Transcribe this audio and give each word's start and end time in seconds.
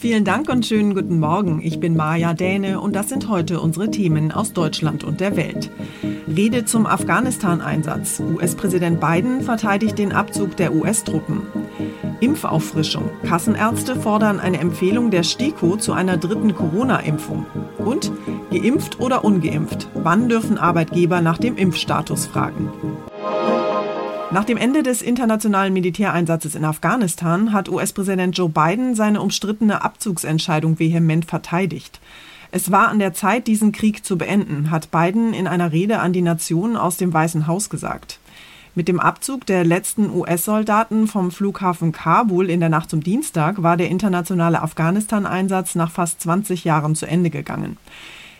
Vielen 0.00 0.24
Dank 0.24 0.48
und 0.48 0.64
schönen 0.64 0.94
guten 0.94 1.18
Morgen. 1.18 1.60
Ich 1.60 1.80
bin 1.80 1.96
Maja 1.96 2.32
Däne 2.32 2.80
und 2.80 2.94
das 2.94 3.08
sind 3.08 3.28
heute 3.28 3.60
unsere 3.60 3.90
Themen 3.90 4.30
aus 4.30 4.52
Deutschland 4.52 5.02
und 5.02 5.18
der 5.18 5.36
Welt. 5.36 5.72
Rede 6.28 6.64
zum 6.64 6.86
Afghanistan-Einsatz. 6.86 8.20
US-Präsident 8.20 9.00
Biden 9.00 9.40
verteidigt 9.40 9.98
den 9.98 10.12
Abzug 10.12 10.56
der 10.56 10.72
US-Truppen. 10.72 11.42
Impfauffrischung. 12.20 13.10
Kassenärzte 13.26 13.96
fordern 13.96 14.38
eine 14.38 14.60
Empfehlung 14.60 15.10
der 15.10 15.24
STIKO 15.24 15.76
zu 15.78 15.92
einer 15.94 16.16
dritten 16.16 16.54
Corona-Impfung. 16.54 17.44
Und 17.78 18.12
geimpft 18.52 19.00
oder 19.00 19.24
ungeimpft? 19.24 19.88
Wann 19.94 20.28
dürfen 20.28 20.58
Arbeitgeber 20.58 21.22
nach 21.22 21.38
dem 21.38 21.56
Impfstatus 21.56 22.26
fragen? 22.26 22.70
Nach 24.30 24.44
dem 24.44 24.58
Ende 24.58 24.82
des 24.82 25.00
internationalen 25.00 25.72
Militäreinsatzes 25.72 26.54
in 26.54 26.66
Afghanistan 26.66 27.54
hat 27.54 27.70
US-Präsident 27.70 28.36
Joe 28.36 28.50
Biden 28.50 28.94
seine 28.94 29.22
umstrittene 29.22 29.82
Abzugsentscheidung 29.82 30.78
vehement 30.78 31.24
verteidigt. 31.24 31.98
Es 32.50 32.70
war 32.70 32.88
an 32.88 32.98
der 32.98 33.14
Zeit, 33.14 33.46
diesen 33.46 33.72
Krieg 33.72 34.04
zu 34.04 34.18
beenden, 34.18 34.70
hat 34.70 34.90
Biden 34.90 35.32
in 35.32 35.46
einer 35.46 35.72
Rede 35.72 36.00
an 36.00 36.12
die 36.12 36.20
Nation 36.20 36.76
aus 36.76 36.98
dem 36.98 37.10
Weißen 37.10 37.46
Haus 37.46 37.70
gesagt. 37.70 38.18
Mit 38.74 38.86
dem 38.86 39.00
Abzug 39.00 39.46
der 39.46 39.64
letzten 39.64 40.10
US-Soldaten 40.10 41.06
vom 41.06 41.30
Flughafen 41.30 41.92
Kabul 41.92 42.50
in 42.50 42.60
der 42.60 42.68
Nacht 42.68 42.90
zum 42.90 43.02
Dienstag 43.02 43.62
war 43.62 43.78
der 43.78 43.88
internationale 43.88 44.60
Afghanistan-Einsatz 44.60 45.74
nach 45.74 45.90
fast 45.90 46.20
20 46.20 46.64
Jahren 46.64 46.94
zu 46.94 47.06
Ende 47.06 47.30
gegangen. 47.30 47.78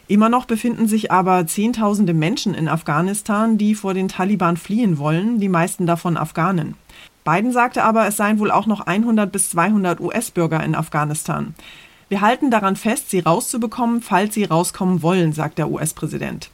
Immer 0.09 0.31
noch 0.31 0.47
befinden 0.47 0.89
sich 0.89 1.13
aber 1.13 1.47
Zehntausende 1.47 2.15
Menschen 2.15 2.55
in 2.55 2.67
Afghanistan, 2.67 3.59
die 3.59 3.75
vor 3.75 3.93
den 3.93 4.09
Taliban 4.09 4.57
fliehen 4.57 4.97
wollen, 4.97 5.39
die 5.39 5.51
meisten 5.51 5.87
davon 5.87 6.17
Afghanen. 6.17 6.77
Biden 7.25 7.53
sagte 7.53 7.85
aber, 7.85 8.07
es 8.07 8.17
seien 8.17 8.39
wohl 8.39 8.51
auch 8.51 8.65
noch 8.65 8.81
100 8.81 9.31
bis 9.31 9.51
200 9.51 10.01
US-Bürger 10.01 10.65
in 10.65 10.75
Afghanistan. 10.75 11.55
Wir 12.09 12.23
halten 12.23 12.51
daran 12.51 12.77
fest, 12.77 13.11
sie 13.11 13.21
rauszubekommen, 13.21 14.01
falls 14.01 14.33
sie 14.33 14.45
rauskommen 14.45 15.03
wollen, 15.03 15.35
sagt 15.35 15.59
der 15.59 15.71
US-Präsident. 15.71 16.51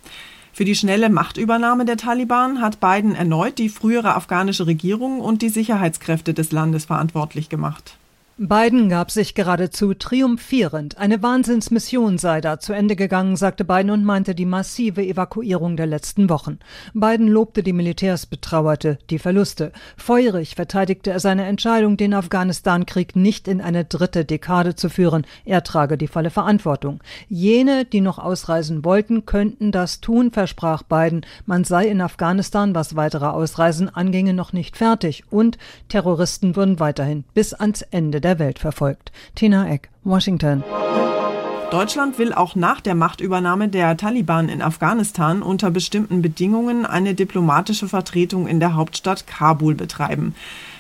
Für 0.53 0.65
die 0.65 0.75
schnelle 0.75 1.09
Machtübernahme 1.09 1.85
der 1.85 1.97
Taliban 1.97 2.61
hat 2.61 2.81
Biden 2.81 3.15
erneut 3.15 3.59
die 3.59 3.69
frühere 3.69 4.17
afghanische 4.17 4.67
Regierung 4.67 5.21
und 5.21 5.43
die 5.43 5.49
Sicherheitskräfte 5.49 6.35
des 6.35 6.51
Landes 6.51 6.87
verantwortlich 6.87 7.49
gemacht. 7.49 7.99
Biden 8.37 8.89
gab 8.89 9.13
sich 9.13 9.37
geradezu 9.37 9.95
triumphierend. 9.95 10.99
Eine 10.99 11.23
Wahnsinnsmission 11.23 12.19
sei 12.19 12.41
da 12.41 12.59
zu 12.59 12.73
Ende 12.73 12.97
gegangen, 12.97 13.37
sagte 13.37 13.65
Biden 13.65 13.93
und 13.93 14.05
meinte 14.05 14.35
die 14.35 14.45
massive 14.45 15.07
Evakuierung 15.07 15.77
der 15.77 15.87
letzten 15.87 16.29
Wochen. 16.29 16.59
Biden 16.95 17.29
lobte 17.29 17.63
die 17.63 17.73
Militärs, 17.73 18.27
betrauerte 18.27 18.99
die 19.09 19.21
Verluste. 19.21 19.71
Feurig 19.97 20.57
verteidigte 20.57 21.13
er 21.13 21.21
seine 21.21 21.45
Entscheidung, 21.45 21.97
den 21.97 22.13
Afghanistan-Krieg 22.13 23.15
nicht 23.15 23.47
in 23.47 23.61
eine 23.61 23.85
dritte 23.85 24.25
Dekade 24.25 24.75
zu 24.75 24.89
führen. 24.89 25.25
Er 25.45 25.63
trage 25.63 25.97
die 25.97 26.09
volle 26.09 26.31
Verantwortung. 26.31 27.05
Jene, 27.29 27.85
die 27.85 28.01
noch 28.01 28.19
ausreisen 28.19 28.85
wollten, 28.85 29.27
könnten 29.27 29.71
das 29.71 30.01
tun, 30.01 30.33
versprach 30.33 30.83
Biden. 30.83 31.25
Man 31.47 31.63
sei 31.63 31.87
in 31.87 32.01
Afghanistan, 32.01 32.75
was 32.75 32.97
weitere 32.97 33.27
Ausreisen 33.27 33.95
anginge, 33.95 34.35
noch 34.35 34.53
nicht 34.53 34.77
fertig 34.77 35.23
und 35.31 35.57
Terroristen 35.89 36.57
würden 36.57 36.81
weiterhin 36.81 37.23
bis 37.33 37.55
ans 37.55 37.83
Ende 37.83 38.24
der 38.25 38.38
Welt 38.41 38.59
verfolgt. 38.59 39.12
Tina 39.37 39.69
Eck, 39.69 39.91
Washington. 40.03 40.65
Deutschland 41.71 42.19
will 42.19 42.32
auch 42.32 42.55
nach 42.55 42.81
der 42.81 42.94
Machtübernahme 42.94 43.69
der 43.69 43.97
Taliban 43.97 44.49
in 44.49 44.62
Afghanistan 44.62 45.43
unter 45.43 45.71
bestimmten 45.71 46.23
Bedingungen 46.23 46.87
eine 46.87 47.15
diplomatische 47.15 47.88
Vertretung 47.88 48.47
in 48.47 48.61
der 48.61 48.75
Hauptstadt 48.75 49.26
Kabul 49.26 49.75
betreiben. 49.75 50.35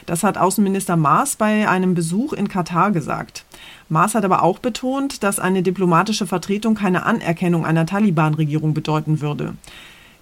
Das 0.06 0.22
hat 0.22 0.38
Außenminister 0.38 0.96
Maas 0.96 1.36
bei 1.36 1.68
einem 1.68 1.94
Besuch 1.94 2.32
in 2.32 2.46
Katar 2.46 2.92
gesagt. 2.92 3.44
Maas 3.88 4.14
hat 4.14 4.24
aber 4.24 4.42
auch 4.42 4.58
betont, 4.58 5.22
dass 5.22 5.40
eine 5.40 5.62
diplomatische 5.62 6.26
Vertretung 6.26 6.74
keine 6.74 7.04
Anerkennung 7.04 7.64
einer 7.66 7.86
Taliban-Regierung 7.86 8.74
bedeuten 8.74 9.20
würde. 9.20 9.54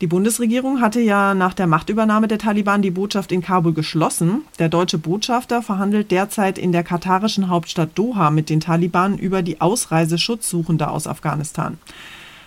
Die 0.02 0.08
Bundesregierung 0.08 0.80
hatte 0.80 0.98
ja 0.98 1.32
nach 1.32 1.54
der 1.54 1.68
Machtübernahme 1.68 2.26
der 2.26 2.38
Taliban 2.38 2.82
die 2.82 2.90
Botschaft 2.90 3.30
in 3.30 3.40
Kabul 3.40 3.72
geschlossen. 3.72 4.42
Der 4.58 4.68
deutsche 4.68 4.98
Botschafter 4.98 5.62
verhandelt 5.62 6.10
derzeit 6.10 6.58
in 6.58 6.72
der 6.72 6.82
katarischen 6.82 7.48
Hauptstadt 7.48 7.90
Doha 7.94 8.32
mit 8.32 8.50
den 8.50 8.58
Taliban 8.58 9.16
über 9.16 9.42
die 9.42 9.60
Ausreise 9.60 10.18
Schutzsuchender 10.18 10.90
aus 10.90 11.06
Afghanistan. 11.06 11.78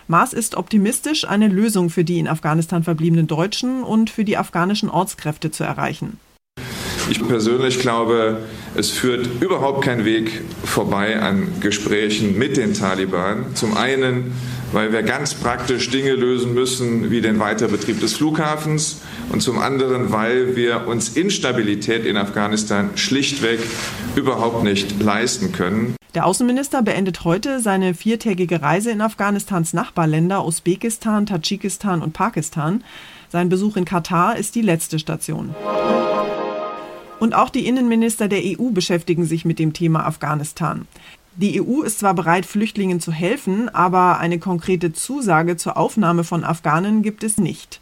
Maas 0.06 0.34
ist 0.34 0.54
optimistisch, 0.54 1.26
eine 1.26 1.48
Lösung 1.48 1.88
für 1.88 2.04
die 2.04 2.18
in 2.18 2.28
Afghanistan 2.28 2.84
verbliebenen 2.84 3.26
Deutschen 3.26 3.82
und 3.82 4.10
für 4.10 4.24
die 4.24 4.36
afghanischen 4.36 4.90
Ortskräfte 4.90 5.50
zu 5.50 5.64
erreichen. 5.64 6.20
Ich 7.08 7.26
persönlich 7.26 7.78
glaube, 7.78 8.38
es 8.74 8.90
führt 8.90 9.40
überhaupt 9.40 9.82
kein 9.82 10.04
Weg 10.04 10.42
vorbei 10.64 11.20
an 11.20 11.46
Gesprächen 11.60 12.36
mit 12.36 12.56
den 12.56 12.74
Taliban. 12.74 13.54
Zum 13.54 13.76
einen 13.76 14.32
weil 14.72 14.92
wir 14.92 15.02
ganz 15.02 15.34
praktisch 15.34 15.90
Dinge 15.90 16.14
lösen 16.14 16.54
müssen, 16.54 17.10
wie 17.10 17.20
den 17.20 17.38
Weiterbetrieb 17.38 18.00
des 18.00 18.14
Flughafens 18.14 19.02
und 19.30 19.40
zum 19.40 19.58
anderen, 19.58 20.12
weil 20.12 20.56
wir 20.56 20.86
uns 20.86 21.10
Instabilität 21.10 22.04
in 22.04 22.16
Afghanistan 22.16 22.90
schlichtweg 22.96 23.60
überhaupt 24.14 24.64
nicht 24.64 25.00
leisten 25.02 25.52
können. 25.52 25.96
Der 26.14 26.24
Außenminister 26.24 26.82
beendet 26.82 27.24
heute 27.24 27.60
seine 27.60 27.92
viertägige 27.92 28.62
Reise 28.62 28.90
in 28.90 29.02
Afghanistans 29.02 29.74
Nachbarländer 29.74 30.46
Usbekistan, 30.46 31.26
Tadschikistan 31.26 32.00
und 32.00 32.14
Pakistan. 32.14 32.82
Sein 33.28 33.50
Besuch 33.50 33.76
in 33.76 33.84
Katar 33.84 34.36
ist 34.36 34.54
die 34.54 34.62
letzte 34.62 34.98
Station. 34.98 35.54
Und 37.18 37.34
auch 37.34 37.50
die 37.50 37.66
Innenminister 37.66 38.28
der 38.28 38.40
EU 38.44 38.70
beschäftigen 38.70 39.24
sich 39.24 39.44
mit 39.44 39.58
dem 39.58 39.72
Thema 39.72 40.06
Afghanistan. 40.06 40.86
Die 41.38 41.60
EU 41.60 41.82
ist 41.82 41.98
zwar 41.98 42.14
bereit, 42.14 42.46
Flüchtlingen 42.46 42.98
zu 42.98 43.12
helfen, 43.12 43.68
aber 43.68 44.18
eine 44.18 44.38
konkrete 44.38 44.94
Zusage 44.94 45.58
zur 45.58 45.76
Aufnahme 45.76 46.24
von 46.24 46.44
Afghanen 46.44 47.02
gibt 47.02 47.22
es 47.22 47.36
nicht. 47.36 47.78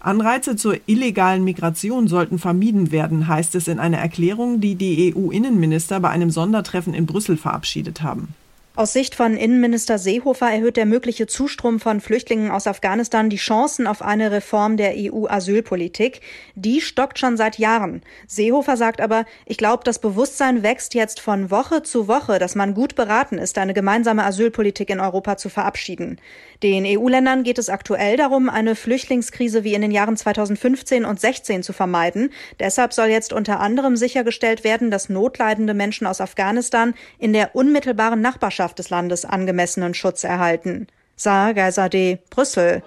Anreize 0.00 0.56
zur 0.56 0.76
illegalen 0.86 1.44
Migration 1.44 2.08
sollten 2.08 2.38
vermieden 2.38 2.90
werden, 2.90 3.28
heißt 3.28 3.54
es 3.56 3.68
in 3.68 3.78
einer 3.78 3.98
Erklärung, 3.98 4.60
die 4.60 4.74
die 4.74 5.14
EU-Innenminister 5.14 6.00
bei 6.00 6.08
einem 6.08 6.30
Sondertreffen 6.30 6.94
in 6.94 7.04
Brüssel 7.04 7.36
verabschiedet 7.36 8.00
haben. 8.00 8.34
Aus 8.78 8.92
Sicht 8.92 9.16
von 9.16 9.36
Innenminister 9.36 9.98
Seehofer 9.98 10.52
erhöht 10.52 10.76
der 10.76 10.86
mögliche 10.86 11.26
Zustrom 11.26 11.80
von 11.80 12.00
Flüchtlingen 12.00 12.52
aus 12.52 12.68
Afghanistan 12.68 13.28
die 13.28 13.34
Chancen 13.34 13.88
auf 13.88 14.02
eine 14.02 14.30
Reform 14.30 14.76
der 14.76 14.92
EU-Asylpolitik. 14.94 16.20
Die 16.54 16.80
stockt 16.80 17.18
schon 17.18 17.36
seit 17.36 17.58
Jahren. 17.58 18.02
Seehofer 18.28 18.76
sagt 18.76 19.00
aber, 19.00 19.24
ich 19.46 19.58
glaube, 19.58 19.82
das 19.82 19.98
Bewusstsein 19.98 20.62
wächst 20.62 20.94
jetzt 20.94 21.18
von 21.18 21.50
Woche 21.50 21.82
zu 21.82 22.06
Woche, 22.06 22.38
dass 22.38 22.54
man 22.54 22.72
gut 22.72 22.94
beraten 22.94 23.38
ist, 23.38 23.58
eine 23.58 23.74
gemeinsame 23.74 24.22
Asylpolitik 24.22 24.90
in 24.90 25.00
Europa 25.00 25.36
zu 25.38 25.48
verabschieden. 25.48 26.20
Den 26.62 26.84
EU-Ländern 26.86 27.42
geht 27.42 27.58
es 27.58 27.70
aktuell 27.70 28.16
darum, 28.16 28.48
eine 28.48 28.76
Flüchtlingskrise 28.76 29.64
wie 29.64 29.74
in 29.74 29.82
den 29.82 29.90
Jahren 29.90 30.16
2015 30.16 31.04
und 31.04 31.18
16 31.18 31.64
zu 31.64 31.72
vermeiden. 31.72 32.30
Deshalb 32.60 32.92
soll 32.92 33.08
jetzt 33.08 33.32
unter 33.32 33.58
anderem 33.58 33.96
sichergestellt 33.96 34.62
werden, 34.62 34.92
dass 34.92 35.08
notleidende 35.08 35.74
Menschen 35.74 36.06
aus 36.06 36.20
Afghanistan 36.20 36.94
in 37.18 37.32
der 37.32 37.56
unmittelbaren 37.56 38.20
Nachbarschaft 38.20 38.67
Bürgerschaft 38.68 38.78
des 38.78 38.90
Landes 38.90 39.24
angemessenen 39.24 39.94
Schutz 39.94 40.24
erhalten. 40.24 40.86
Saar 41.16 41.54
Geisade, 41.54 42.18
Brüssel. 42.30 42.82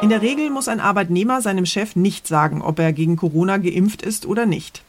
In 0.00 0.08
der 0.08 0.22
Regel 0.22 0.50
muss 0.50 0.68
ein 0.68 0.80
Arbeitnehmer 0.80 1.40
seinem 1.40 1.66
Chef 1.66 1.94
nicht 1.94 2.26
sagen, 2.26 2.62
ob 2.62 2.78
er 2.78 2.92
gegen 2.92 3.16
Corona 3.16 3.58
geimpft 3.58 4.02
ist 4.02 4.26
oder 4.26 4.46
nicht. 4.46 4.82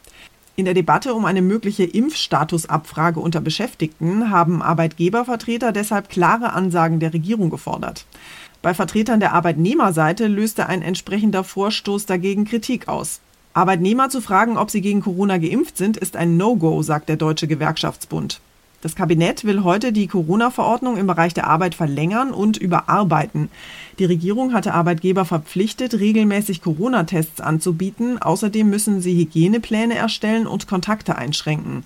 In 0.56 0.66
der 0.66 0.74
Debatte 0.74 1.14
um 1.14 1.26
eine 1.26 1.42
mögliche 1.42 1.84
Impfstatusabfrage 1.84 3.20
unter 3.20 3.42
Beschäftigten 3.42 4.30
haben 4.30 4.62
Arbeitgebervertreter 4.62 5.72
deshalb 5.72 6.10
klare 6.10 6.54
Ansagen 6.54 7.00
der 7.00 7.14
Regierung 7.14 7.50
gefordert. 7.50 8.06
Bei 8.62 8.74
Vertretern 8.74 9.20
der 9.20 9.34
Arbeitnehmerseite 9.34 10.28
löste 10.28 10.68
ein 10.68 10.82
entsprechender 10.82 11.44
Vorstoß 11.44 12.06
dagegen 12.06 12.46
Kritik 12.46 12.88
aus. 12.88 13.20
Arbeitnehmer 13.54 14.10
zu 14.10 14.22
fragen, 14.22 14.58
ob 14.58 14.72
sie 14.72 14.82
gegen 14.82 15.02
Corona 15.02 15.38
geimpft 15.38 15.78
sind, 15.78 15.98
ist 15.98 16.16
ein 16.16 16.38
No-Go, 16.38 16.82
sagt 16.82 17.10
der 17.10 17.18
Deutsche 17.18 17.48
Gewerkschaftsbund. 17.48 18.40
Das 18.84 18.98
Kabinett 18.98 19.46
will 19.46 19.64
heute 19.64 19.94
die 19.94 20.08
Corona-Verordnung 20.08 20.98
im 20.98 21.08
Bereich 21.08 21.34
der 21.34 21.48
Arbeit 21.48 21.74
verlängern 21.74 22.32
und 22.32 22.58
überarbeiten. 22.58 23.50
Die 23.98 24.04
Regierung 24.04 24.52
hatte 24.52 24.74
Arbeitgeber 24.74 25.24
verpflichtet, 25.24 25.94
regelmäßig 25.94 26.62
Corona-Tests 26.62 27.40
anzubieten. 27.40 28.22
Außerdem 28.22 28.70
müssen 28.70 29.00
sie 29.00 29.16
Hygienepläne 29.16 29.96
erstellen 29.96 30.48
und 30.48 30.68
Kontakte 30.68 31.18
einschränken. 31.18 31.86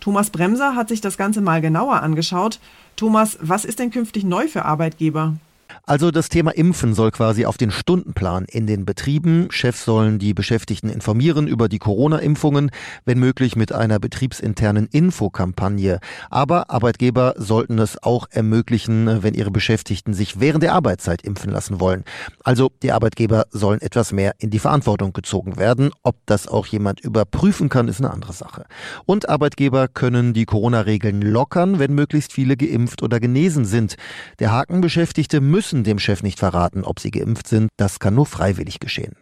Thomas 0.00 0.30
Bremser 0.30 0.76
hat 0.76 0.88
sich 0.88 1.02
das 1.02 1.18
Ganze 1.18 1.42
mal 1.42 1.60
genauer 1.60 2.02
angeschaut. 2.02 2.58
Thomas, 2.96 3.36
was 3.42 3.66
ist 3.66 3.78
denn 3.78 3.90
künftig 3.90 4.24
neu 4.24 4.48
für 4.48 4.64
Arbeitgeber? 4.64 5.34
Also 5.84 6.10
das 6.10 6.28
Thema 6.28 6.50
Impfen 6.52 6.94
soll 6.94 7.10
quasi 7.10 7.46
auf 7.46 7.56
den 7.56 7.70
Stundenplan 7.70 8.44
in 8.44 8.66
den 8.66 8.84
Betrieben. 8.84 9.48
Chefs 9.50 9.84
sollen 9.84 10.18
die 10.18 10.34
Beschäftigten 10.34 10.90
informieren 10.90 11.46
über 11.46 11.68
die 11.68 11.78
Corona-Impfungen, 11.78 12.70
wenn 13.04 13.18
möglich 13.18 13.56
mit 13.56 13.72
einer 13.72 13.98
betriebsinternen 13.98 14.86
Infokampagne. 14.86 16.00
Aber 16.28 16.70
Arbeitgeber 16.70 17.34
sollten 17.36 17.78
es 17.78 18.02
auch 18.02 18.26
ermöglichen, 18.30 19.22
wenn 19.22 19.34
ihre 19.34 19.50
Beschäftigten 19.50 20.12
sich 20.12 20.40
während 20.40 20.62
der 20.62 20.74
Arbeitszeit 20.74 21.22
impfen 21.22 21.50
lassen 21.50 21.80
wollen. 21.80 22.04
Also 22.44 22.70
die 22.82 22.92
Arbeitgeber 22.92 23.46
sollen 23.50 23.80
etwas 23.80 24.12
mehr 24.12 24.34
in 24.38 24.50
die 24.50 24.58
Verantwortung 24.58 25.12
gezogen 25.12 25.56
werden. 25.56 25.90
Ob 26.02 26.16
das 26.26 26.48
auch 26.48 26.66
jemand 26.66 27.00
überprüfen 27.00 27.68
kann, 27.68 27.88
ist 27.88 28.00
eine 28.00 28.10
andere 28.10 28.32
Sache. 28.32 28.66
Und 29.06 29.28
Arbeitgeber 29.28 29.88
können 29.88 30.34
die 30.34 30.44
Corona-Regeln 30.44 31.22
lockern, 31.22 31.78
wenn 31.78 31.94
möglichst 31.94 32.32
viele 32.32 32.56
geimpft 32.56 33.02
oder 33.02 33.20
genesen 33.20 33.64
sind. 33.64 33.96
Der 34.38 34.52
Haken 34.52 34.80
Beschäftigte 34.80 35.40
müssen 35.40 35.59
müssen 35.60 35.84
dem 35.84 35.98
Chef 35.98 36.22
nicht 36.22 36.38
verraten, 36.38 36.84
ob 36.84 37.00
sie 37.00 37.10
geimpft 37.10 37.46
sind. 37.46 37.68
Das 37.76 37.98
kann 37.98 38.14
nur 38.14 38.24
freiwillig 38.24 38.80
geschehen. 38.80 39.14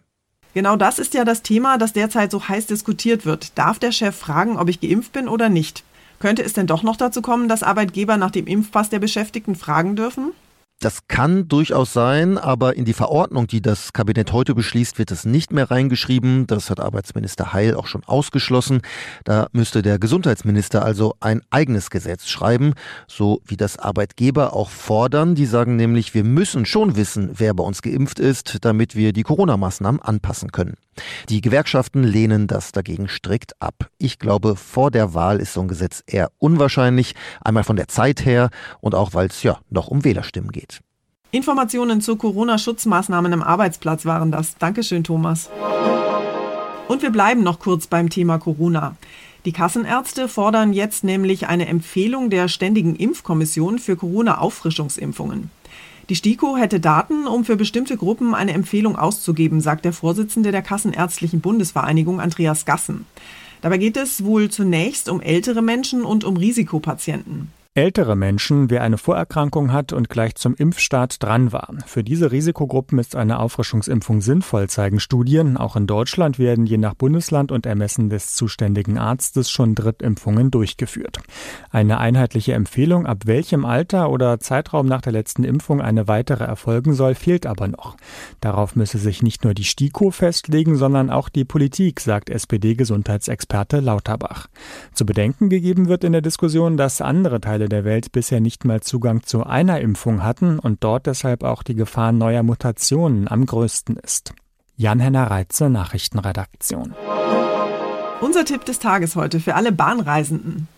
Genau 0.54 0.76
das 0.76 1.00
ist 1.00 1.12
ja 1.14 1.24
das 1.24 1.42
Thema, 1.42 1.78
das 1.78 1.94
derzeit 1.94 2.30
so 2.30 2.48
heiß 2.48 2.66
diskutiert 2.66 3.26
wird. 3.26 3.58
Darf 3.58 3.80
der 3.80 3.90
Chef 3.90 4.14
fragen, 4.14 4.56
ob 4.56 4.68
ich 4.68 4.80
geimpft 4.80 5.12
bin 5.12 5.26
oder 5.26 5.48
nicht? 5.48 5.82
Könnte 6.20 6.44
es 6.44 6.52
denn 6.52 6.68
doch 6.68 6.84
noch 6.84 6.94
dazu 6.94 7.22
kommen, 7.22 7.48
dass 7.48 7.64
Arbeitgeber 7.64 8.16
nach 8.18 8.30
dem 8.30 8.46
Impfpass 8.46 8.88
der 8.88 9.00
Beschäftigten 9.00 9.56
fragen 9.56 9.96
dürfen? 9.96 10.30
Das 10.80 11.08
kann 11.08 11.48
durchaus 11.48 11.92
sein, 11.92 12.38
aber 12.38 12.76
in 12.76 12.84
die 12.84 12.92
Verordnung, 12.92 13.48
die 13.48 13.60
das 13.60 13.92
Kabinett 13.92 14.32
heute 14.32 14.54
beschließt, 14.54 15.00
wird 15.00 15.10
es 15.10 15.24
nicht 15.24 15.52
mehr 15.52 15.72
reingeschrieben. 15.72 16.46
Das 16.46 16.70
hat 16.70 16.78
Arbeitsminister 16.78 17.52
Heil 17.52 17.74
auch 17.74 17.88
schon 17.88 18.04
ausgeschlossen. 18.04 18.82
Da 19.24 19.48
müsste 19.50 19.82
der 19.82 19.98
Gesundheitsminister 19.98 20.84
also 20.84 21.16
ein 21.18 21.42
eigenes 21.50 21.90
Gesetz 21.90 22.28
schreiben, 22.28 22.74
so 23.08 23.42
wie 23.44 23.56
das 23.56 23.76
Arbeitgeber 23.76 24.52
auch 24.52 24.70
fordern. 24.70 25.34
Die 25.34 25.46
sagen 25.46 25.74
nämlich, 25.74 26.14
wir 26.14 26.22
müssen 26.22 26.64
schon 26.64 26.94
wissen, 26.94 27.30
wer 27.34 27.54
bei 27.54 27.64
uns 27.64 27.82
geimpft 27.82 28.20
ist, 28.20 28.58
damit 28.64 28.94
wir 28.94 29.12
die 29.12 29.24
Corona-Maßnahmen 29.24 30.00
anpassen 30.00 30.52
können. 30.52 30.76
Die 31.28 31.40
Gewerkschaften 31.40 32.02
lehnen 32.04 32.46
das 32.46 32.72
dagegen 32.72 33.08
strikt 33.08 33.60
ab. 33.60 33.88
Ich 33.98 34.18
glaube, 34.18 34.56
vor 34.56 34.90
der 34.90 35.14
Wahl 35.14 35.40
ist 35.40 35.54
so 35.54 35.60
ein 35.60 35.68
Gesetz 35.68 36.02
eher 36.06 36.30
unwahrscheinlich, 36.38 37.14
einmal 37.40 37.64
von 37.64 37.76
der 37.76 37.88
Zeit 37.88 38.24
her 38.24 38.50
und 38.80 38.94
auch 38.94 39.14
weil 39.14 39.26
es 39.28 39.42
ja 39.42 39.58
noch 39.70 39.88
um 39.88 40.04
Wählerstimmen 40.04 40.50
geht. 40.50 40.67
Informationen 41.30 42.00
zu 42.00 42.16
Corona-Schutzmaßnahmen 42.16 43.34
am 43.34 43.42
Arbeitsplatz 43.42 44.06
waren 44.06 44.30
das. 44.32 44.56
Dankeschön, 44.56 45.04
Thomas. 45.04 45.50
Und 46.88 47.02
wir 47.02 47.10
bleiben 47.10 47.42
noch 47.42 47.58
kurz 47.58 47.86
beim 47.86 48.08
Thema 48.08 48.38
Corona. 48.38 48.96
Die 49.44 49.52
Kassenärzte 49.52 50.26
fordern 50.26 50.72
jetzt 50.72 51.04
nämlich 51.04 51.46
eine 51.46 51.66
Empfehlung 51.68 52.30
der 52.30 52.48
Ständigen 52.48 52.96
Impfkommission 52.96 53.78
für 53.78 53.94
Corona-Auffrischungsimpfungen. 53.96 55.50
Die 56.08 56.16
STIKO 56.16 56.56
hätte 56.56 56.80
Daten, 56.80 57.26
um 57.26 57.44
für 57.44 57.56
bestimmte 57.56 57.98
Gruppen 57.98 58.34
eine 58.34 58.54
Empfehlung 58.54 58.96
auszugeben, 58.96 59.60
sagt 59.60 59.84
der 59.84 59.92
Vorsitzende 59.92 60.50
der 60.50 60.62
Kassenärztlichen 60.62 61.42
Bundesvereinigung 61.42 62.22
Andreas 62.22 62.64
Gassen. 62.64 63.04
Dabei 63.60 63.76
geht 63.76 63.98
es 63.98 64.24
wohl 64.24 64.48
zunächst 64.48 65.10
um 65.10 65.20
ältere 65.20 65.60
Menschen 65.60 66.04
und 66.04 66.24
um 66.24 66.38
Risikopatienten. 66.38 67.52
Ältere 67.78 68.16
Menschen, 68.16 68.70
wer 68.70 68.82
eine 68.82 68.98
Vorerkrankung 68.98 69.72
hat 69.72 69.92
und 69.92 70.08
gleich 70.08 70.34
zum 70.34 70.56
Impfstart 70.56 71.22
dran 71.22 71.52
war. 71.52 71.72
Für 71.86 72.02
diese 72.02 72.32
Risikogruppen 72.32 72.98
ist 72.98 73.14
eine 73.14 73.38
Auffrischungsimpfung 73.38 74.20
sinnvoll, 74.20 74.68
zeigen 74.68 74.98
Studien. 74.98 75.56
Auch 75.56 75.76
in 75.76 75.86
Deutschland 75.86 76.40
werden 76.40 76.66
je 76.66 76.76
nach 76.76 76.94
Bundesland 76.94 77.52
und 77.52 77.66
Ermessen 77.66 78.10
des 78.10 78.34
zuständigen 78.34 78.98
Arztes 78.98 79.48
schon 79.48 79.76
Drittimpfungen 79.76 80.50
durchgeführt. 80.50 81.20
Eine 81.70 81.98
einheitliche 81.98 82.52
Empfehlung, 82.52 83.06
ab 83.06 83.26
welchem 83.26 83.64
Alter 83.64 84.10
oder 84.10 84.40
Zeitraum 84.40 84.88
nach 84.88 85.02
der 85.02 85.12
letzten 85.12 85.44
Impfung 85.44 85.80
eine 85.80 86.08
weitere 86.08 86.42
erfolgen 86.42 86.94
soll, 86.94 87.14
fehlt 87.14 87.46
aber 87.46 87.68
noch. 87.68 87.96
Darauf 88.40 88.74
müsse 88.74 88.98
sich 88.98 89.22
nicht 89.22 89.44
nur 89.44 89.54
die 89.54 89.62
STIKO 89.62 90.10
festlegen, 90.10 90.74
sondern 90.74 91.10
auch 91.10 91.28
die 91.28 91.44
Politik, 91.44 92.00
sagt 92.00 92.28
SPD-Gesundheitsexperte 92.28 93.78
Lauterbach. 93.78 94.48
Zu 94.94 95.06
bedenken 95.06 95.48
gegeben 95.48 95.86
wird 95.86 96.02
in 96.02 96.10
der 96.10 96.22
Diskussion, 96.22 96.76
dass 96.76 97.00
andere 97.00 97.40
Teile 97.40 97.67
der 97.68 97.84
Welt 97.84 98.12
bisher 98.12 98.40
nicht 98.40 98.64
mal 98.64 98.80
Zugang 98.80 99.22
zu 99.22 99.44
einer 99.44 99.80
Impfung 99.80 100.22
hatten 100.22 100.58
und 100.58 100.84
dort 100.84 101.06
deshalb 101.06 101.44
auch 101.44 101.62
die 101.62 101.74
Gefahr 101.74 102.12
neuer 102.12 102.42
Mutationen 102.42 103.28
am 103.28 103.46
größten 103.46 103.96
ist. 103.96 104.32
Jan-Henner 104.76 105.30
Reitze, 105.30 105.68
Nachrichtenredaktion. 105.70 106.94
Unser 108.20 108.44
Tipp 108.44 108.64
des 108.64 108.78
Tages 108.78 109.16
heute 109.16 109.40
für 109.40 109.54
alle 109.54 109.72
Bahnreisenden. 109.72 110.68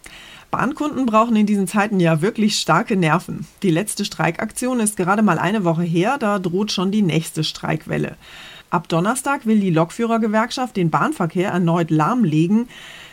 Bahnkunden 0.51 1.07
brauchen 1.07 1.37
in 1.37 1.47
diesen 1.47 1.69
Zeiten 1.69 2.01
ja 2.01 2.23
wirklich 2.23 2.59
starke 2.59 2.97
Nerven. 2.97 3.47
Die 3.63 3.71
letzte 3.71 4.05
Streikaktion 4.05 4.81
ist 4.81 4.97
gerade 4.97 5.23
mal 5.23 5.39
eine 5.39 5.65
Woche 5.65 5.83
her, 5.83 6.19
da 6.19 6.39
droht 6.39 6.73
schon 6.73 6.91
die 6.91 7.03
nächste 7.03 7.45
Streikwelle. 7.45 8.17
Ab 8.71 8.89
Donnerstag 8.89 9.47
will 9.47 9.59
die 9.59 9.71
Lokführergewerkschaft 9.71 10.77
den 10.77 10.91
Bahnverkehr 10.91 11.51
erneut 11.51 11.91
lahmlegen. 11.91 12.69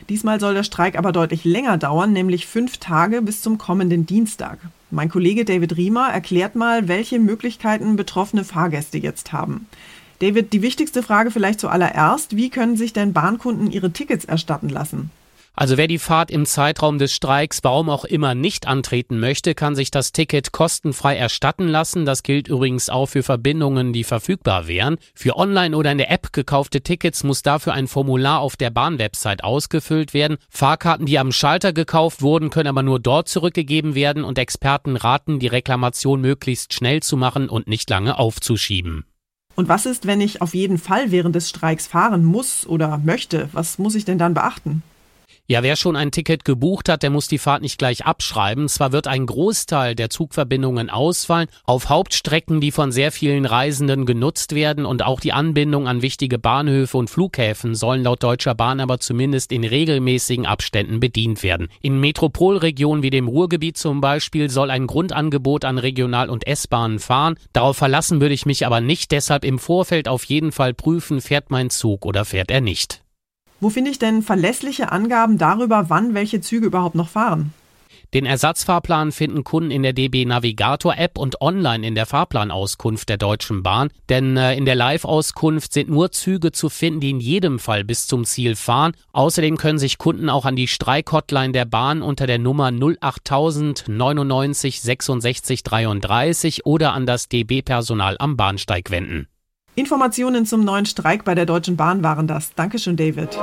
Diesmal 0.09 0.39
soll 0.39 0.53
der 0.53 0.63
Streik 0.63 0.97
aber 0.97 1.11
deutlich 1.11 1.43
länger 1.43 1.77
dauern, 1.77 2.13
nämlich 2.13 2.47
fünf 2.47 2.77
Tage 2.77 3.21
bis 3.21 3.41
zum 3.41 3.57
kommenden 3.57 4.05
Dienstag. 4.05 4.59
Mein 4.89 5.09
Kollege 5.09 5.43
David 5.43 5.75
Riemer 5.75 6.09
erklärt 6.09 6.55
mal, 6.55 6.87
welche 6.87 7.19
Möglichkeiten 7.19 7.97
betroffene 7.97 8.45
Fahrgäste 8.45 8.97
jetzt 8.97 9.33
haben. 9.33 9.67
David, 10.19 10.53
die 10.53 10.61
wichtigste 10.61 11.03
Frage 11.03 11.29
vielleicht 11.29 11.59
zuallererst, 11.59 12.35
wie 12.37 12.49
können 12.49 12.77
sich 12.77 12.93
denn 12.93 13.13
Bahnkunden 13.13 13.69
ihre 13.69 13.91
Tickets 13.91 14.23
erstatten 14.25 14.69
lassen? 14.69 15.11
Also 15.59 15.75
wer 15.75 15.87
die 15.87 15.97
Fahrt 15.97 16.29
im 16.29 16.45
Zeitraum 16.45 16.99
des 16.99 17.11
Streiks, 17.11 17.63
warum 17.63 17.89
auch 17.89 18.05
immer, 18.05 18.35
nicht 18.35 18.67
antreten 18.67 19.19
möchte, 19.19 19.55
kann 19.55 19.73
sich 19.73 19.89
das 19.89 20.11
Ticket 20.11 20.51
kostenfrei 20.51 21.17
erstatten 21.17 21.67
lassen. 21.67 22.05
Das 22.05 22.21
gilt 22.21 22.47
übrigens 22.47 22.89
auch 22.89 23.07
für 23.07 23.23
Verbindungen, 23.23 23.91
die 23.91 24.03
verfügbar 24.03 24.67
wären. 24.67 24.97
Für 25.15 25.35
online 25.35 25.75
oder 25.75 25.91
in 25.91 25.97
der 25.97 26.11
App 26.11 26.31
gekaufte 26.31 26.81
Tickets 26.81 27.23
muss 27.23 27.41
dafür 27.41 27.73
ein 27.73 27.87
Formular 27.87 28.39
auf 28.39 28.55
der 28.55 28.69
Bahnwebsite 28.69 29.43
ausgefüllt 29.43 30.13
werden. 30.13 30.37
Fahrkarten, 30.51 31.07
die 31.07 31.17
am 31.17 31.31
Schalter 31.31 31.73
gekauft 31.73 32.21
wurden, 32.21 32.51
können 32.51 32.69
aber 32.69 32.83
nur 32.83 32.99
dort 32.99 33.27
zurückgegeben 33.27 33.95
werden 33.95 34.23
und 34.23 34.37
Experten 34.37 34.95
raten, 34.95 35.39
die 35.39 35.47
Reklamation 35.47 36.21
möglichst 36.21 36.75
schnell 36.75 37.01
zu 37.01 37.17
machen 37.17 37.49
und 37.49 37.67
nicht 37.67 37.89
lange 37.89 38.19
aufzuschieben. 38.19 39.05
Und 39.55 39.69
was 39.69 39.87
ist, 39.87 40.05
wenn 40.05 40.21
ich 40.21 40.39
auf 40.39 40.53
jeden 40.53 40.77
Fall 40.77 41.09
während 41.09 41.35
des 41.35 41.49
Streiks 41.49 41.87
fahren 41.87 42.23
muss 42.23 42.67
oder 42.67 42.99
möchte? 42.99 43.49
Was 43.53 43.79
muss 43.79 43.95
ich 43.95 44.05
denn 44.05 44.19
dann 44.19 44.35
beachten? 44.35 44.83
Ja, 45.49 45.63
wer 45.63 45.77
schon 45.77 45.95
ein 45.95 46.11
Ticket 46.11 46.43
gebucht 46.43 46.89
hat, 46.89 47.03
der 47.03 47.09
muss 47.09 47.29
die 47.29 47.37
Fahrt 47.37 47.61
nicht 47.61 47.77
gleich 47.77 48.05
abschreiben. 48.05 48.67
Zwar 48.67 48.91
wird 48.91 49.07
ein 49.07 49.25
Großteil 49.25 49.95
der 49.95 50.09
Zugverbindungen 50.09 50.89
ausfallen, 50.89 51.47
auf 51.63 51.87
Hauptstrecken, 51.87 52.59
die 52.59 52.73
von 52.73 52.91
sehr 52.91 53.13
vielen 53.13 53.45
Reisenden 53.45 54.05
genutzt 54.05 54.55
werden 54.55 54.85
und 54.85 55.05
auch 55.05 55.21
die 55.21 55.31
Anbindung 55.31 55.87
an 55.87 56.01
wichtige 56.01 56.37
Bahnhöfe 56.37 56.97
und 56.97 57.09
Flughäfen 57.09 57.75
sollen 57.75 58.03
laut 58.03 58.23
Deutscher 58.23 58.55
Bahn 58.55 58.81
aber 58.81 58.99
zumindest 58.99 59.53
in 59.53 59.63
regelmäßigen 59.63 60.45
Abständen 60.45 60.99
bedient 60.99 61.43
werden. 61.43 61.69
In 61.81 61.97
Metropolregionen 62.01 63.01
wie 63.01 63.09
dem 63.09 63.29
Ruhrgebiet 63.29 63.77
zum 63.77 64.01
Beispiel 64.01 64.49
soll 64.49 64.69
ein 64.69 64.85
Grundangebot 64.85 65.63
an 65.63 65.77
Regional- 65.77 66.29
und 66.29 66.45
S-Bahnen 66.45 66.99
fahren. 66.99 67.35
Darauf 67.53 67.77
verlassen 67.77 68.19
würde 68.19 68.33
ich 68.33 68.45
mich 68.45 68.65
aber 68.65 68.81
nicht, 68.81 69.11
deshalb 69.11 69.45
im 69.45 69.59
Vorfeld 69.59 70.09
auf 70.09 70.25
jeden 70.25 70.51
Fall 70.51 70.73
prüfen, 70.73 71.21
fährt 71.21 71.51
mein 71.51 71.69
Zug 71.69 72.05
oder 72.05 72.25
fährt 72.25 72.51
er 72.51 72.59
nicht. 72.59 73.06
Wo 73.59 73.69
finde 73.69 73.91
ich 73.91 73.99
denn 73.99 74.21
verlässliche 74.21 74.91
Angaben 74.91 75.37
darüber, 75.37 75.89
wann 75.89 76.13
welche 76.13 76.41
Züge 76.41 76.67
überhaupt 76.67 76.95
noch 76.95 77.09
fahren? 77.09 77.53
Den 78.13 78.25
Ersatzfahrplan 78.25 79.11
finden 79.11 79.43
Kunden 79.43 79.69
in 79.69 79.83
der 79.83 79.91
DB 79.91 80.23
Navigator 80.23 80.95
App 80.97 81.17
und 81.17 81.41
online 81.41 81.85
in 81.85 81.93
der 81.93 82.05
Fahrplanauskunft 82.05 83.09
der 83.09 83.17
Deutschen 83.17 83.63
Bahn, 83.63 83.89
denn 84.07 84.37
äh, 84.37 84.55
in 84.55 84.63
der 84.63 84.75
Live-Auskunft 84.75 85.73
sind 85.73 85.89
nur 85.89 86.11
Züge 86.11 86.53
zu 86.53 86.69
finden, 86.69 87.01
die 87.01 87.09
in 87.09 87.19
jedem 87.19 87.59
Fall 87.59 87.83
bis 87.83 88.07
zum 88.07 88.23
Ziel 88.23 88.55
fahren. 88.55 88.93
Außerdem 89.11 89.57
können 89.57 89.77
sich 89.77 89.97
Kunden 89.97 90.29
auch 90.29 90.45
an 90.45 90.55
die 90.55 90.69
Streikhotline 90.69 91.51
der 91.51 91.65
Bahn 91.65 92.01
unter 92.01 92.27
der 92.27 92.39
Nummer 92.39 92.71
08000 92.71 93.85
99 93.89 94.81
66 94.81 95.63
33 95.63 96.65
oder 96.65 96.93
an 96.93 97.05
das 97.05 97.27
DB 97.27 97.61
Personal 97.61 98.15
am 98.19 98.37
Bahnsteig 98.37 98.89
wenden. 98.89 99.27
Informationen 99.77 100.47
zum 100.47 100.63
neuen 100.63 100.87
Streik 100.87 101.23
bei 101.23 101.35
der 101.35 101.45
Deutschen 101.45 101.77
Bahn 101.77 102.01
waren 102.01 102.25
das. 102.25 102.55
Dankeschön, 102.55 102.97
David. 102.97 103.37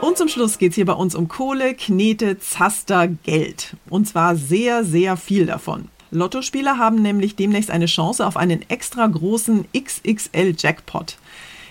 Und 0.00 0.16
zum 0.16 0.28
Schluss 0.28 0.56
geht 0.56 0.70
es 0.70 0.76
hier 0.76 0.86
bei 0.86 0.92
uns 0.92 1.16
um 1.16 1.26
Kohle, 1.26 1.74
Knete, 1.74 2.38
Zaster, 2.38 3.08
Geld. 3.08 3.76
Und 3.90 4.06
zwar 4.06 4.36
sehr, 4.36 4.84
sehr 4.84 5.16
viel 5.16 5.46
davon. 5.46 5.88
Lottospieler 6.12 6.78
haben 6.78 7.02
nämlich 7.02 7.34
demnächst 7.34 7.72
eine 7.72 7.86
Chance 7.86 8.24
auf 8.24 8.36
einen 8.36 8.70
extra 8.70 9.04
großen 9.04 9.64
XXL-Jackpot. 9.76 11.18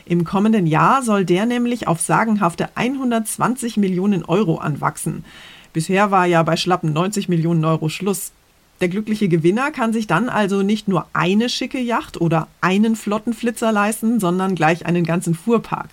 Im 0.06 0.26
kommenden 0.26 0.68
Jahr 0.68 1.02
soll 1.02 1.24
der 1.24 1.46
nämlich 1.46 1.88
auf 1.88 2.02
sagenhafte 2.02 2.76
120 2.76 3.78
Millionen 3.78 4.26
Euro 4.26 4.58
anwachsen. 4.58 5.24
Bisher 5.72 6.12
war 6.12 6.26
ja 6.26 6.44
bei 6.44 6.58
schlappen 6.58 6.92
90 6.92 7.30
Millionen 7.30 7.64
Euro 7.64 7.88
Schluss. 7.88 8.34
Der 8.82 8.90
glückliche 8.90 9.30
Gewinner 9.30 9.72
kann 9.72 9.94
sich 9.94 10.06
dann 10.06 10.28
also 10.28 10.62
nicht 10.62 10.88
nur 10.88 11.08
eine 11.14 11.48
schicke 11.48 11.80
Yacht 11.80 12.20
oder 12.20 12.48
einen 12.60 12.96
Flottenflitzer 12.96 13.72
leisten, 13.72 14.20
sondern 14.20 14.56
gleich 14.56 14.86
einen 14.86 15.06
ganzen 15.06 15.34
Fuhrpark. 15.34 15.90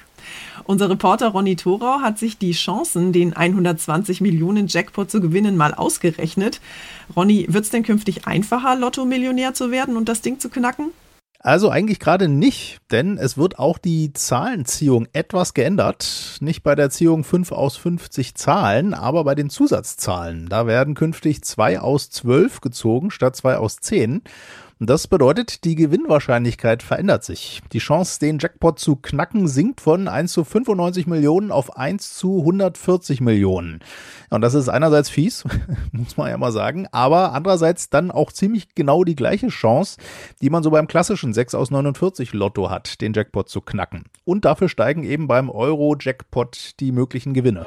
Unser 0.64 0.90
Reporter 0.90 1.28
Ronny 1.28 1.56
Thorau 1.56 2.00
hat 2.00 2.18
sich 2.18 2.38
die 2.38 2.52
Chancen, 2.52 3.12
den 3.12 3.36
120 3.36 4.20
Millionen 4.20 4.66
Jackpot 4.68 5.10
zu 5.10 5.20
gewinnen, 5.20 5.56
mal 5.56 5.74
ausgerechnet. 5.74 6.60
Ronny, 7.16 7.46
wird 7.48 7.64
es 7.64 7.70
denn 7.70 7.82
künftig 7.82 8.26
einfacher, 8.26 8.76
Lotto-Millionär 8.76 9.54
zu 9.54 9.70
werden 9.70 9.96
und 9.96 10.08
das 10.08 10.20
Ding 10.20 10.38
zu 10.38 10.48
knacken? 10.48 10.90
Also 11.44 11.70
eigentlich 11.70 11.98
gerade 11.98 12.28
nicht, 12.28 12.78
denn 12.92 13.18
es 13.18 13.36
wird 13.36 13.58
auch 13.58 13.76
die 13.76 14.12
Zahlenziehung 14.12 15.08
etwas 15.12 15.54
geändert. 15.54 16.36
Nicht 16.40 16.62
bei 16.62 16.76
der 16.76 16.88
Ziehung 16.88 17.24
5 17.24 17.50
aus 17.50 17.76
50 17.76 18.36
Zahlen, 18.36 18.94
aber 18.94 19.24
bei 19.24 19.34
den 19.34 19.50
Zusatzzahlen. 19.50 20.48
Da 20.48 20.68
werden 20.68 20.94
künftig 20.94 21.42
2 21.42 21.80
aus 21.80 22.10
12 22.10 22.60
gezogen 22.60 23.10
statt 23.10 23.34
2 23.34 23.56
aus 23.56 23.78
10. 23.78 24.22
Das 24.78 25.06
bedeutet, 25.06 25.64
die 25.64 25.76
Gewinnwahrscheinlichkeit 25.76 26.82
verändert 26.82 27.22
sich. 27.24 27.62
Die 27.72 27.78
Chance, 27.78 28.18
den 28.18 28.38
Jackpot 28.38 28.78
zu 28.78 28.96
knacken, 28.96 29.46
sinkt 29.46 29.80
von 29.80 30.08
1 30.08 30.32
zu 30.32 30.44
95 30.44 31.06
Millionen 31.06 31.52
auf 31.52 31.76
1 31.76 32.14
zu 32.14 32.40
140 32.40 33.20
Millionen. 33.20 33.80
Und 34.30 34.40
das 34.40 34.54
ist 34.54 34.68
einerseits 34.68 35.08
fies, 35.08 35.44
muss 35.92 36.16
man 36.16 36.30
ja 36.30 36.38
mal 36.38 36.52
sagen, 36.52 36.86
aber 36.90 37.32
andererseits 37.32 37.90
dann 37.90 38.10
auch 38.10 38.32
ziemlich 38.32 38.74
genau 38.74 39.04
die 39.04 39.16
gleiche 39.16 39.48
Chance, 39.48 39.98
die 40.40 40.50
man 40.50 40.62
so 40.62 40.70
beim 40.70 40.88
klassischen 40.88 41.32
6 41.32 41.54
aus 41.54 41.70
49 41.70 42.32
Lotto 42.32 42.70
hat, 42.70 43.00
den 43.00 43.12
Jackpot 43.12 43.48
zu 43.48 43.60
knacken. 43.60 44.04
Und 44.24 44.44
dafür 44.44 44.68
steigen 44.68 45.04
eben 45.04 45.28
beim 45.28 45.48
Euro-Jackpot 45.48 46.80
die 46.80 46.92
möglichen 46.92 47.34
Gewinne. 47.34 47.66